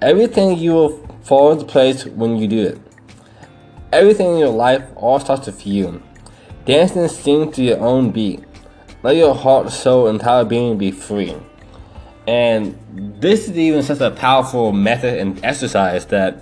Everything 0.00 0.56
you 0.56 0.70
will 0.70 1.18
fall 1.24 1.50
into 1.50 1.64
place 1.64 2.06
when 2.06 2.36
you 2.36 2.46
do 2.46 2.66
it. 2.68 2.78
Everything 3.92 4.34
in 4.34 4.38
your 4.38 4.50
life 4.50 4.84
all 4.94 5.18
starts 5.18 5.46
with 5.46 5.66
you. 5.66 6.00
Dance 6.66 6.94
and 6.94 7.10
sing 7.10 7.50
to 7.50 7.64
your 7.64 7.80
own 7.80 8.12
beat. 8.12 8.44
Let 9.02 9.16
your 9.16 9.34
heart, 9.34 9.72
soul, 9.72 10.06
and 10.06 10.20
entire 10.20 10.44
being 10.44 10.78
be 10.78 10.92
free. 10.92 11.34
And 12.30 12.78
this 13.18 13.48
is 13.48 13.58
even 13.58 13.82
such 13.82 13.98
a 13.98 14.12
powerful 14.12 14.70
method 14.70 15.18
and 15.18 15.44
exercise 15.44 16.06
that 16.06 16.40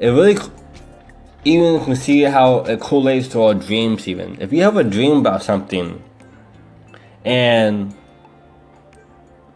it 0.00 0.08
really 0.08 0.38
even 1.44 1.84
can 1.84 1.94
see 1.94 2.22
how 2.22 2.60
it 2.60 2.80
correlates 2.80 3.28
to 3.28 3.42
our 3.42 3.52
dreams 3.52 4.08
even. 4.08 4.40
If 4.40 4.54
you 4.54 4.62
have 4.62 4.78
a 4.78 4.84
dream 4.84 5.18
about 5.18 5.42
something 5.42 6.02
and 7.26 7.94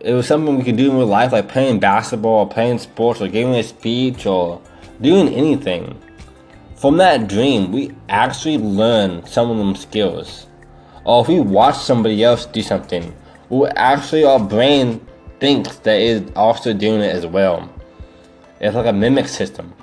it 0.01 0.13
was 0.13 0.27
something 0.27 0.59
we 0.59 0.63
could 0.63 0.77
do 0.77 0.91
in 0.91 0.99
real 0.99 1.07
life 1.07 1.33
like 1.33 1.49
playing 1.49 1.81
basketball 1.81 2.41
or 2.41 2.47
playing 2.47 2.79
sports 2.79 3.23
or 3.23 3.29
giving 3.29 3.55
a 3.55 3.63
speech 3.63 4.27
or 4.27 4.61
doing 5.01 5.29
anything. 5.29 5.99
From 6.77 6.99
that 6.99 7.29
dream, 7.29 7.73
we 7.73 7.93
actually 8.11 8.59
learn 8.59 9.25
some 9.25 9.51
of 9.51 9.57
them 9.57 9.75
skills. 9.75 10.49
Or 11.05 11.23
if 11.23 11.29
we 11.29 11.41
watch 11.41 11.79
somebody 11.79 12.23
else 12.23 12.45
do 12.45 12.61
something, 12.61 13.15
we 13.49 13.67
actually 13.69 14.25
our 14.25 14.39
brain 14.39 15.07
thinks 15.41 15.77
that 15.79 15.99
is 15.99 16.31
also 16.37 16.73
doing 16.73 17.01
it 17.01 17.15
as 17.15 17.27
well. 17.27 17.69
It's 18.61 18.77
like 18.77 18.87
a 18.87 18.93
mimic 18.93 19.27
system. 19.27 19.75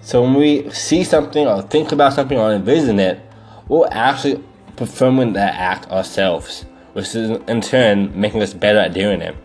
So 0.00 0.22
when 0.22 0.34
we 0.34 0.68
see 0.70 1.04
something 1.04 1.46
or 1.46 1.62
think 1.62 1.92
about 1.92 2.12
something 2.12 2.36
or 2.36 2.52
envision 2.52 2.98
it, 2.98 3.20
we're 3.68 3.88
actually 3.90 4.42
performing 4.76 5.34
that 5.34 5.54
act 5.54 5.88
ourselves, 5.90 6.64
which 6.92 7.14
is 7.14 7.30
in 7.46 7.60
turn 7.60 8.20
making 8.20 8.42
us 8.42 8.52
better 8.52 8.80
at 8.80 8.92
doing 8.92 9.22
it. 9.22 9.36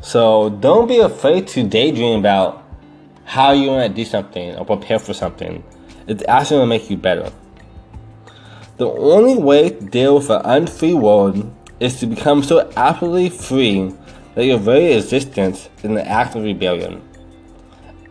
So 0.00 0.50
don't 0.50 0.86
be 0.86 0.98
afraid 0.98 1.46
to 1.48 1.62
daydream 1.62 2.20
about 2.20 2.64
how 3.24 3.52
you 3.52 3.68
want 3.68 3.90
to 3.90 3.94
do 3.94 4.04
something 4.08 4.54
or 4.56 4.64
prepare 4.64 4.98
for 4.98 5.12
something. 5.12 5.62
It's 6.06 6.22
actually 6.28 6.58
going 6.58 6.70
to 6.70 6.78
make 6.78 6.90
you 6.90 6.96
better. 6.96 7.32
The 8.78 8.86
only 8.88 9.36
way 9.36 9.70
to 9.70 9.84
deal 9.84 10.16
with 10.16 10.30
an 10.30 10.42
unfree 10.44 10.94
world 10.94 11.52
is 11.80 12.00
to 12.00 12.06
become 12.06 12.42
so 12.42 12.70
absolutely 12.76 13.28
free 13.28 13.92
that 14.34 14.44
your 14.44 14.58
very 14.58 14.92
existence 14.94 15.68
is 15.78 15.84
an 15.84 15.98
act 15.98 16.34
of 16.34 16.42
rebellion. 16.42 17.02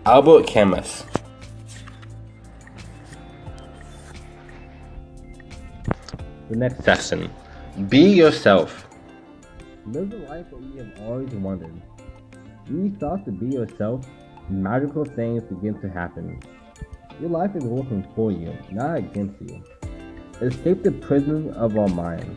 Albert 0.06 0.48
Camus. 0.48 1.04
The 6.50 6.56
next 6.56 6.84
section. 6.84 7.32
Be 7.90 8.02
yourself. 8.02 8.88
Live 9.88 10.12
the 10.12 10.18
life 10.18 10.46
that 10.52 10.62
you 10.62 10.78
have 10.80 11.08
always 11.08 11.34
wanted. 11.34 11.82
When 12.68 12.92
you 12.92 12.96
start 12.98 13.26
to 13.26 13.32
be 13.32 13.48
yourself, 13.48 14.06
magical 14.50 15.06
things 15.06 15.44
begin 15.44 15.80
to 15.82 15.90
happen. 15.90 16.40
Your 17.20 17.30
life 17.30 17.56
is 17.56 17.64
working 17.64 18.06
for 18.16 18.32
you, 18.32 18.56
not 18.72 18.98
against 18.98 19.42
you. 19.42 19.64
Escape 20.42 20.84
the 20.84 20.92
prison 20.92 21.52
of 21.54 21.78
our 21.78 21.88
mind. 21.88 22.36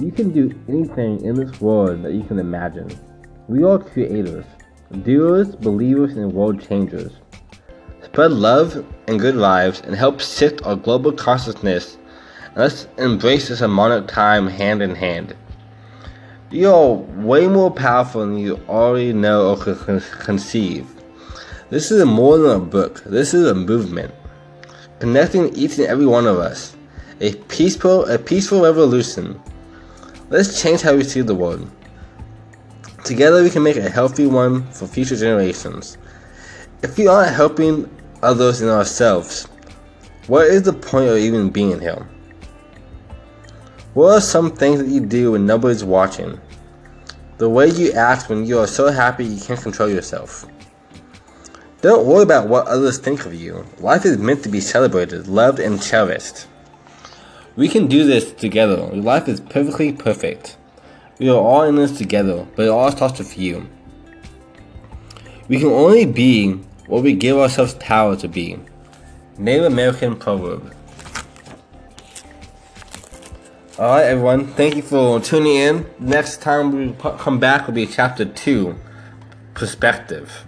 You 0.00 0.12
can 0.12 0.30
do 0.30 0.56
anything 0.68 1.24
in 1.24 1.34
this 1.34 1.60
world 1.60 2.04
that 2.04 2.12
you 2.12 2.22
can 2.22 2.38
imagine. 2.38 2.88
We 3.48 3.64
are 3.64 3.80
creators, 3.80 4.44
doers, 5.02 5.56
believers, 5.56 6.16
and 6.16 6.32
world 6.32 6.64
changers. 6.68 7.12
Spread 8.04 8.30
love 8.30 8.86
and 9.08 9.18
good 9.18 9.34
vibes 9.34 9.82
and 9.82 9.96
help 9.96 10.20
shift 10.20 10.64
our 10.64 10.76
global 10.76 11.10
consciousness. 11.10 11.98
And 12.46 12.58
let's 12.58 12.86
embrace 12.96 13.48
this 13.48 13.58
harmonic 13.58 14.06
time 14.06 14.46
hand 14.46 14.82
in 14.82 14.94
hand. 14.94 15.34
You 16.52 16.70
are 16.70 16.92
way 16.92 17.48
more 17.48 17.72
powerful 17.72 18.20
than 18.20 18.38
you 18.38 18.60
already 18.68 19.12
know 19.12 19.50
or 19.50 19.56
can 19.56 20.00
conceive. 20.20 20.86
This 21.70 21.90
is 21.90 22.04
more 22.04 22.38
than 22.38 22.52
a 22.52 22.64
book, 22.64 23.02
this 23.02 23.34
is 23.34 23.48
a 23.48 23.54
movement. 23.54 24.14
Connecting 25.00 25.52
each 25.56 25.76
and 25.78 25.88
every 25.88 26.06
one 26.06 26.28
of 26.28 26.38
us. 26.38 26.76
A 27.20 27.34
peaceful, 27.48 28.06
a 28.06 28.16
peaceful 28.16 28.62
revolution. 28.62 29.40
Let's 30.30 30.60
change 30.60 30.82
how 30.82 30.94
we 30.94 31.04
see 31.04 31.22
the 31.22 31.34
world. 31.34 31.70
Together 33.02 33.42
we 33.42 33.48
can 33.48 33.62
make 33.62 33.76
a 33.78 33.88
healthy 33.88 34.26
one 34.26 34.70
for 34.72 34.86
future 34.86 35.16
generations. 35.16 35.96
If 36.82 36.98
we 36.98 37.06
aren't 37.06 37.34
helping 37.34 37.88
others 38.22 38.60
and 38.60 38.70
ourselves, 38.70 39.44
what 40.26 40.46
is 40.48 40.64
the 40.64 40.74
point 40.74 41.08
of 41.08 41.16
even 41.16 41.48
being 41.48 41.80
here? 41.80 42.06
What 43.94 44.16
are 44.16 44.20
some 44.20 44.50
things 44.50 44.80
that 44.80 44.88
you 44.88 45.00
do 45.00 45.32
when 45.32 45.46
nobody's 45.46 45.82
watching? 45.82 46.38
The 47.38 47.48
way 47.48 47.68
you 47.68 47.92
act 47.92 48.28
when 48.28 48.44
you 48.44 48.58
are 48.58 48.66
so 48.66 48.90
happy 48.92 49.24
you 49.24 49.40
can't 49.40 49.62
control 49.62 49.88
yourself. 49.88 50.44
Don't 51.80 52.06
worry 52.06 52.24
about 52.24 52.48
what 52.48 52.66
others 52.66 52.98
think 52.98 53.24
of 53.24 53.32
you. 53.32 53.64
Life 53.78 54.04
is 54.04 54.18
meant 54.18 54.42
to 54.42 54.50
be 54.50 54.60
celebrated, 54.60 55.26
loved, 55.26 55.58
and 55.58 55.80
cherished. 55.82 56.46
We 57.58 57.68
can 57.68 57.88
do 57.88 58.04
this 58.04 58.30
together. 58.30 58.76
Life 58.76 59.26
is 59.26 59.40
perfectly 59.40 59.92
perfect. 59.92 60.56
We 61.18 61.28
are 61.28 61.34
all 61.34 61.64
in 61.64 61.74
this 61.74 61.98
together, 61.98 62.46
but 62.54 62.66
it 62.66 62.68
all 62.68 62.88
starts 62.92 63.18
with 63.18 63.36
you. 63.36 63.68
We 65.48 65.58
can 65.58 65.66
only 65.66 66.06
be 66.06 66.52
what 66.86 67.02
we 67.02 67.14
give 67.14 67.36
ourselves 67.36 67.74
power 67.74 68.14
to 68.14 68.28
be. 68.28 68.60
Native 69.38 69.64
American 69.64 70.14
proverb. 70.14 70.72
Alright, 73.76 74.06
everyone, 74.06 74.46
thank 74.46 74.76
you 74.76 74.82
for 74.82 75.18
tuning 75.18 75.56
in. 75.56 75.90
Next 75.98 76.40
time 76.40 76.70
we 76.70 76.94
come 77.18 77.40
back 77.40 77.66
will 77.66 77.74
be 77.74 77.86
chapter 77.88 78.24
2 78.24 78.76
Perspective. 79.54 80.44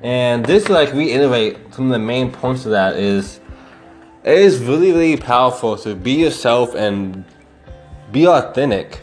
And 0.00 0.46
this, 0.46 0.68
like, 0.68 0.92
reiterate 0.92 1.74
some 1.74 1.86
of 1.86 1.90
the 1.90 1.98
main 1.98 2.30
points 2.30 2.66
of 2.66 2.70
that 2.70 2.94
is 2.94 3.40
it 4.24 4.38
is 4.38 4.60
really, 4.60 4.92
really 4.92 5.16
powerful 5.16 5.76
to 5.78 5.94
be 5.96 6.12
yourself 6.12 6.74
and 6.74 7.24
be 8.12 8.26
authentic. 8.26 9.00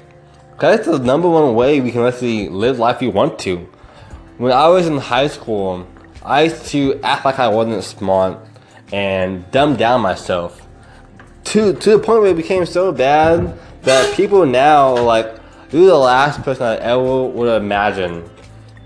Because 0.51 0.77
that's 0.77 0.97
the 0.97 0.99
number 0.99 1.29
one 1.29 1.55
way 1.55 1.81
we 1.81 1.91
can 1.91 2.03
actually 2.03 2.47
live 2.47 2.79
life 2.79 3.01
we 3.01 3.09
want 3.09 3.38
to. 3.39 3.67
When 4.38 4.53
I 4.53 4.67
was 4.69 4.88
in 4.88 4.97
high 4.97 5.27
school, 5.27 5.85
I 6.23 6.43
used 6.43 6.65
to 6.67 6.99
act 7.03 7.25
like 7.25 7.39
I 7.39 7.49
wasn't 7.49 7.83
smart 7.83 8.39
and 8.93 9.49
dumb 9.51 9.75
down 9.75 10.01
myself. 10.01 10.65
To, 11.45 11.73
to 11.73 11.89
the 11.91 11.99
point 11.99 12.21
where 12.21 12.31
it 12.31 12.38
became 12.38 12.65
so 12.65 12.91
bad 12.91 13.57
that 13.81 14.15
people 14.15 14.45
now 14.45 14.95
are 14.95 15.03
like, 15.03 15.35
you're 15.71 15.88
the 15.88 15.95
last 15.95 16.41
person 16.43 16.63
I 16.63 16.77
ever 16.77 17.25
would 17.25 17.61
imagine 17.61 18.29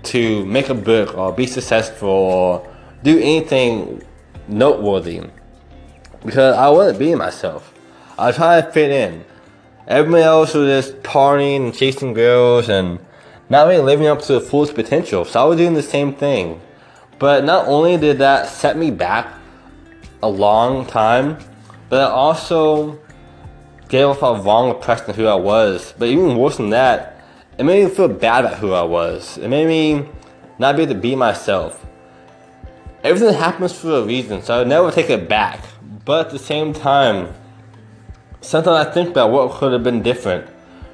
to 0.04 0.44
make 0.46 0.68
a 0.68 0.74
book 0.74 1.16
or 1.16 1.32
be 1.32 1.46
successful 1.46 2.08
or 2.08 2.74
do 3.02 3.18
anything 3.18 4.02
noteworthy 4.48 5.22
because 6.24 6.56
I 6.56 6.68
wasn't 6.68 6.98
being 6.98 7.18
myself. 7.18 7.72
I 8.18 8.28
was 8.28 8.36
trying 8.36 8.62
to 8.62 8.70
fit 8.70 8.90
in. 8.90 9.24
Everybody 9.86 10.22
else 10.22 10.54
was 10.54 10.86
just 10.86 11.02
partying 11.02 11.66
and 11.66 11.74
chasing 11.74 12.14
girls 12.14 12.68
and 12.68 12.98
not 13.50 13.66
really 13.66 13.82
living 13.82 14.06
up 14.06 14.22
to 14.22 14.34
the 14.34 14.40
fullest 14.40 14.74
potential. 14.74 15.24
So 15.24 15.42
I 15.42 15.44
was 15.44 15.58
doing 15.58 15.74
the 15.74 15.82
same 15.82 16.14
thing. 16.14 16.60
But 17.18 17.44
not 17.44 17.68
only 17.68 17.96
did 17.96 18.18
that 18.18 18.48
set 18.48 18.76
me 18.76 18.90
back 18.90 19.32
a 20.22 20.28
long 20.28 20.86
time, 20.86 21.38
but 21.88 21.96
it 21.96 22.12
also 22.12 22.98
gave 23.88 24.06
off 24.06 24.22
a 24.22 24.42
wrong 24.42 24.70
impression 24.70 25.10
of 25.10 25.16
who 25.16 25.26
I 25.26 25.34
was. 25.34 25.94
But 25.98 26.08
even 26.08 26.36
worse 26.36 26.56
than 26.56 26.70
that, 26.70 27.22
it 27.58 27.64
made 27.64 27.84
me 27.84 27.90
feel 27.90 28.08
bad 28.08 28.44
about 28.44 28.58
who 28.58 28.72
I 28.72 28.82
was. 28.82 29.38
It 29.38 29.48
made 29.48 29.66
me 29.66 30.08
not 30.58 30.76
be 30.76 30.82
able 30.82 30.94
to 30.94 31.00
be 31.00 31.14
myself. 31.14 31.84
Everything 33.04 33.34
happens 33.34 33.72
for 33.72 33.98
a 33.98 34.02
reason, 34.02 34.42
so 34.42 34.54
I 34.54 34.58
would 34.58 34.68
never 34.68 34.90
take 34.90 35.10
it 35.10 35.28
back. 35.28 35.60
But 36.04 36.26
at 36.26 36.32
the 36.32 36.38
same 36.38 36.72
time, 36.72 37.32
sometimes 38.40 38.86
I 38.86 38.90
think 38.90 39.10
about 39.10 39.30
what 39.30 39.52
could 39.52 39.72
have 39.72 39.82
been 39.82 40.02
different. 40.02 40.48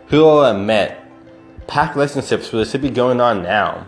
Who 0.09 0.41
I 0.41 0.53
met. 0.53 0.97
Past 1.67 1.95
relationships 1.97 2.53
would 2.53 2.69
should 2.69 2.83
be 2.83 2.91
going 2.91 3.21
on 3.21 3.43
now. 3.43 3.87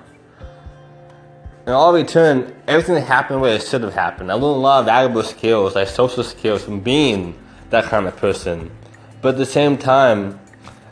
And 1.64 1.74
all 1.74 1.92
return, 1.92 2.54
everything 2.66 2.96
that 2.96 3.02
happened 3.02 3.40
where 3.40 3.54
it 3.54 3.62
should 3.62 3.82
have 3.82 3.94
happened. 3.94 4.32
I 4.32 4.34
learned 4.34 4.56
a 4.56 4.58
lot 4.58 4.80
of 4.80 4.86
valuable 4.86 5.22
skills, 5.22 5.76
like 5.76 5.86
social 5.86 6.24
skills, 6.24 6.64
from 6.64 6.80
being 6.80 7.38
that 7.70 7.84
kind 7.84 8.06
of 8.06 8.16
person. 8.16 8.70
But 9.20 9.30
at 9.30 9.38
the 9.38 9.46
same 9.46 9.78
time, 9.78 10.40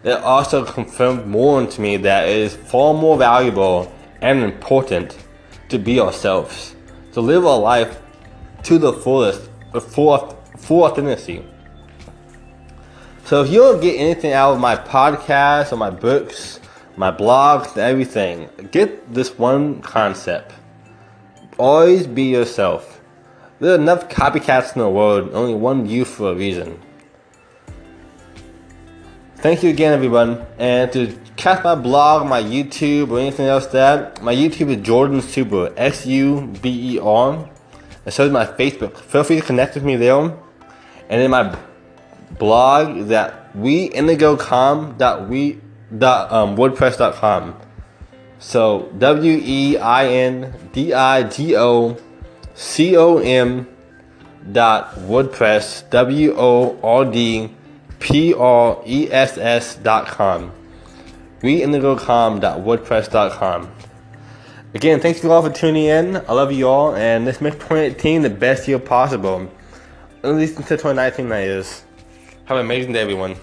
it 0.04 0.12
also 0.12 0.64
confirmed 0.64 1.26
more 1.26 1.60
into 1.60 1.80
me 1.80 1.96
that 1.98 2.28
it 2.28 2.36
is 2.36 2.54
far 2.54 2.94
more 2.94 3.18
valuable 3.18 3.92
and 4.20 4.44
important 4.44 5.18
to 5.70 5.78
be 5.78 5.98
ourselves, 5.98 6.76
to 7.12 7.20
live 7.20 7.44
our 7.44 7.58
life 7.58 8.00
to 8.62 8.78
the 8.78 8.92
fullest, 8.92 9.49
full, 9.78 10.18
full 10.56 10.84
authenticity. 10.84 11.44
So 13.24 13.44
if 13.44 13.50
you 13.50 13.58
don't 13.58 13.80
get 13.80 13.96
anything 13.96 14.32
out 14.32 14.54
of 14.54 14.60
my 14.60 14.74
podcast 14.74 15.72
or 15.72 15.76
my 15.76 15.90
books, 15.90 16.58
my 16.96 17.12
blogs, 17.12 17.76
everything, 17.76 18.48
get 18.72 19.12
this 19.14 19.38
one 19.38 19.80
concept. 19.82 20.52
Always 21.58 22.06
be 22.06 22.24
yourself. 22.24 23.00
There 23.60 23.72
are 23.72 23.76
enough 23.76 24.08
copycats 24.08 24.74
in 24.74 24.80
the 24.80 24.88
world, 24.88 25.30
only 25.32 25.54
one 25.54 25.86
you 25.86 26.04
for 26.04 26.32
a 26.32 26.34
reason. 26.34 26.80
Thank 29.36 29.62
you 29.62 29.70
again, 29.70 29.92
everyone. 29.92 30.44
And 30.58 30.92
to 30.92 31.18
catch 31.36 31.62
my 31.64 31.74
blog, 31.74 32.26
my 32.26 32.42
YouTube, 32.42 33.10
or 33.10 33.20
anything 33.20 33.46
else 33.46 33.66
that, 33.68 34.22
my 34.22 34.34
YouTube 34.34 34.68
is 34.68 34.82
Jordan 34.82 35.20
Suber, 35.20 35.72
S 35.76 36.04
U 36.04 36.52
B 36.60 36.96
E 36.96 36.98
R. 36.98 37.48
And 38.04 38.14
so 38.14 38.24
is 38.24 38.32
my 38.32 38.46
Facebook. 38.46 38.96
Feel 38.96 39.24
free 39.24 39.36
to 39.36 39.42
connect 39.42 39.74
with 39.74 39.84
me 39.84 39.96
there. 39.96 40.32
And 41.08 41.22
in 41.22 41.30
my 41.30 41.54
blog 42.38 42.96
is 42.96 43.10
at 43.10 43.52
weindigocom.we.wordpress.com. 43.54 46.32
Um, 46.32 46.56
wordpress.com. 46.56 47.56
so 48.38 48.88
W 48.96 49.40
E 49.42 49.76
I 49.76 50.06
N 50.06 50.54
D 50.72 50.94
I 50.94 51.24
G 51.24 51.56
O 51.56 51.96
C 52.54 52.96
O 52.96 53.18
M 53.18 53.66
dot 54.52 54.94
WordPress 54.94 55.90
W 55.90 56.32
O 56.36 56.78
R 56.82 57.04
D 57.04 57.50
P 57.98 58.32
R 58.32 58.80
E 58.86 59.10
S 59.10 59.36
S 59.36 59.74
W 59.74 60.06
O 60.06 60.22
R 60.22 60.24
D 60.24 60.40
P-R-E-S-S.com. 60.40 60.52
WeIndigoCom.wordpress.com. 61.42 63.68
Again, 64.72 65.00
thanks 65.00 65.20
you 65.24 65.32
all 65.32 65.42
for 65.42 65.50
tuning 65.50 65.86
in. 65.86 66.16
I 66.16 66.32
love 66.32 66.52
you 66.52 66.68
all, 66.68 66.94
and 66.94 67.24
let's 67.24 67.40
make 67.40 67.54
2018 67.54 68.22
the 68.22 68.30
best 68.30 68.68
year 68.68 68.78
possible. 68.78 69.50
At 70.22 70.30
least 70.34 70.58
until 70.58 70.76
2019, 70.76 71.28
that 71.30 71.42
is. 71.42 71.82
Have 72.44 72.56
an 72.56 72.66
amazing 72.66 72.92
day, 72.92 73.00
everyone. 73.00 73.34